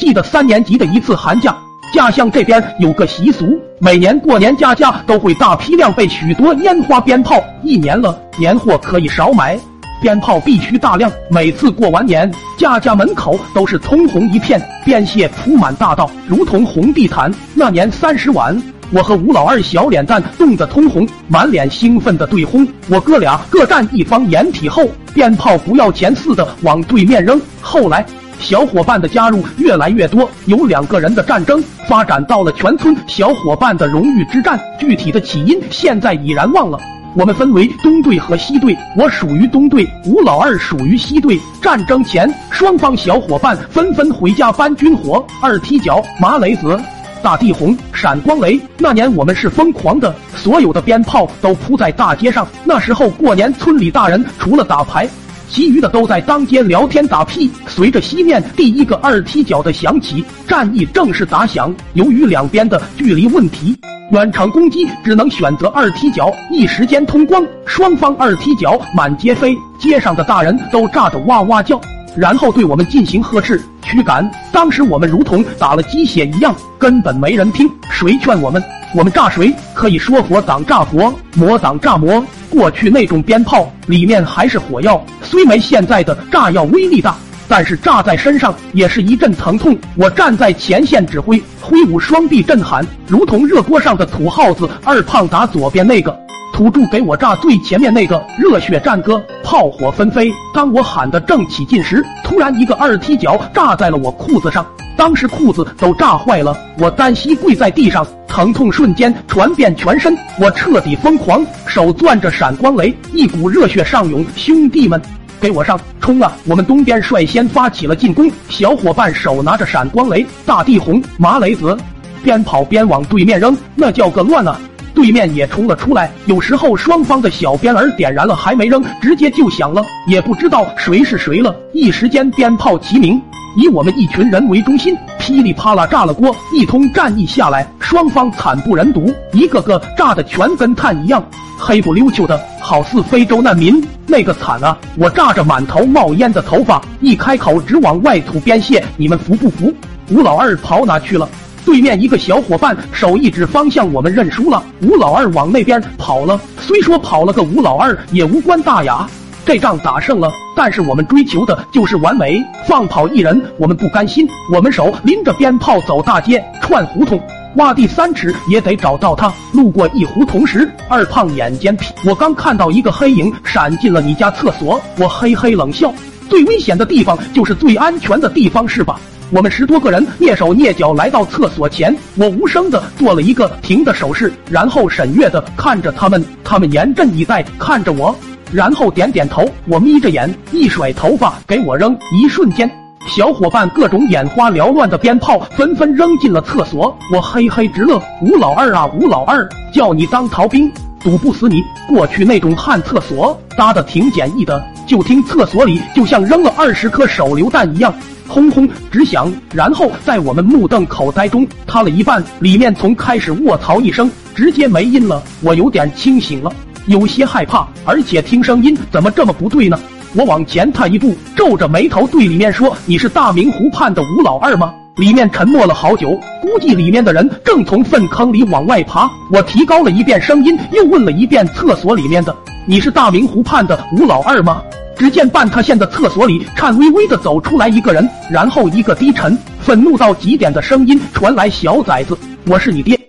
[0.00, 1.54] 记得三年级的一次寒假，
[1.92, 9.60] 家乡这边有个习俗，每年过年家家都会大批量备许多烟花鞭炮，一年了年货可以少买，
[10.00, 11.12] 鞭炮必须大量。
[11.28, 17.30] 每次过完年，家家门口都是通红一片，鞭屑铺满大道，如同红地毯。
[17.54, 18.58] 那年三十晚。
[18.92, 22.66] 我和吴老二小脸蛋冻得通红，满脸兴奋的对轰。
[22.88, 24.82] 我哥俩各站一方掩体后，
[25.14, 27.40] 鞭炮不要钱似的往对面扔。
[27.60, 28.04] 后来
[28.40, 34.58] 小伙伴的加入越来越多，有两个人的战争发展到了全村小伙伴的荣誉之战。
[34.78, 36.78] 具体的起因现在已然忘了。
[37.16, 41.38] 我们分为东队和西队，我属于东队，吴老二属于西队。
[41.60, 46.80] 战争前，双方小伙伴纷纷回家搬军火，二踢脚、麻雷子。
[47.22, 52.46] 大地红、闪光雷，那年我们是疯狂的，所有的鞭炮都铺在大街上。
[52.64, 55.06] 那时候过年，村里大人除了打牌，
[55.50, 57.50] 其余的都在当街聊天打屁。
[57.66, 61.74] 随着西面第一个二踢脚的响起，战役正式打响。
[61.94, 63.76] 由于两边的距离问题，
[64.12, 71.80] 远程攻击只能选择二踢脚，一时间通光，双方二踢脚满街飞，街上的大人都炸得哇哇叫。
[72.16, 74.28] 然后对我们进行呵斥、驱赶。
[74.52, 77.68] 当时我们如同打了鸡血一样，根本没人听。
[77.90, 78.62] 谁劝我们，
[78.94, 79.52] 我们炸谁？
[79.74, 82.24] 可以说佛挡炸佛，魔挡炸魔。
[82.50, 87.16] 过去那种鞭炮里面还是火药，虽没现在的炸药威力大，
[87.48, 89.78] 但是炸在身上也是一阵疼痛。
[89.96, 94.68] 我站在前线指挥，挥舞双臂震喊，如同热锅上的土耗子。
[94.84, 96.29] 二胖打左边那个。
[96.60, 100.30] 土著给我炸最前面那个热血战歌，炮火纷飞。
[100.52, 115.00] 当我喊得正起劲时，突然一个二踢脚炸在了我裤子上，当时裤子都炸坏了，我单膝跪在地上，疼痛瞬间传遍全身，我彻底疯狂，手攥着闪光雷，一股热血上涌，兄弟们，
[115.40, 116.30] 给我上，冲啊！
[116.44, 121.74] 我们东边率先发起了进攻，小伙伴手拿着闪光雷、大地红、麻雷子，
[122.22, 124.60] 边跑边往对面扔，那叫个乱啊！
[124.94, 131.54] 对面也冲了出来，有时候双方的小鞭儿点燃了还没扔，直接就响了，也不知道谁是谁了。
[131.72, 133.20] 一时间鞭炮齐鸣，
[133.56, 136.34] 以我们一群人为中心，噼里啪啦炸了锅。
[136.54, 141.24] 一通战役下来，双方惨不忍睹，一个个炸的全跟炭一样，
[141.58, 143.82] 黑不溜秋的，好似非洲难民。
[144.06, 144.76] 那个惨啊！
[144.96, 149.72] 我炸着满头冒烟的头发，一开口直往外吐鞭屑，你们服不服？
[150.10, 151.28] 吴老二跑哪去了？
[151.64, 154.62] 对面一个小伙伴手一指方向，我们认输了。
[154.82, 159.08] 吴老二往那边跑了，虽说跑了个吴老二也无关大雅。
[159.44, 162.40] 这仗打胜了，但是我们追求的就是完美。
[162.66, 167.20] 放跑一人，我们不甘心，我们手拎着鞭炮走大街，串胡同，
[167.56, 169.32] 挖地三尺也得找到他。
[169.52, 175.92] 路过一胡同时，二胖眼尖，我刚看到一个黑影闪进了你家厕所，我嘿嘿冷笑。
[176.28, 179.00] 最危险的地方就是最安全的地方，是吧？
[179.32, 188.12] 我们十多个人蹑手蹑脚来到厕所前，我无声的做了一个停的手势，然后审阅的看着他们，他们严阵以待看着我，
[188.50, 189.48] 然后点点头。
[189.68, 192.68] 我眯着眼，一甩头发给我扔，一瞬间，
[193.06, 198.02] 小伙伴各种眼花缭乱的鞭炮纷纷扔进了厕所，我嘿嘿直乐。
[198.22, 200.68] 吴老二啊，吴老二，叫你当逃兵，
[201.04, 201.62] 堵不死你。
[201.88, 207.94] 过去那种旱厕所搭的挺简易的，就听厕所里就像扔了二十颗手榴弹一样。
[208.26, 215.22] 轰轰直响，然后在我们目瞪口呆中塌了一半，里面从开始卧槽一声，直接没音了。
[215.42, 216.52] 我有点清醒了，
[216.86, 219.78] 有些害怕，而且听声音怎么这么不对呢？
[220.16, 226.10] 我往前踏一步，皱着眉头对里面说：“你是大明湖畔的吴老二吗？”里面沉默了好久，
[226.42, 229.08] 估计里面的人正从粪坑里往外爬。
[229.30, 232.36] 我提高了一遍声音，又问了一遍厕所里面的
[232.66, 234.60] ：“你是大明湖畔的吴老二吗？”
[235.00, 242.14] 只见半塌陷的厕所里，颤巍巍的走出来一个人，然后一个低沉、愤怒到极点的声音传来：“小崽子，
[242.46, 242.99] 我是你爹。”